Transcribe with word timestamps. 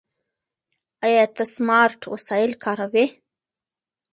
ایا 1.05 1.23
ته 1.35 1.43
سمارټ 1.55 1.99
وسایل 2.13 2.51
کاروې؟ 2.63 3.05